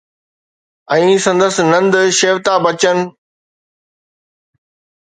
۽ 0.95 1.13
سندس 1.25 1.55
نند 1.71 1.93
شيوتا 2.21 2.55
بچن 2.65 2.97